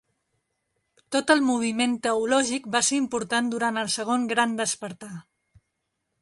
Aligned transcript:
Tot 1.15 1.33
el 1.33 1.43
moviment 1.49 1.93
teològic 2.07 2.65
va 2.77 2.81
ser 2.87 2.99
important 3.03 3.53
durant 3.55 3.79
el 3.83 3.93
Segon 3.97 4.27
Gran 4.33 4.57
Despertar. 4.63 5.13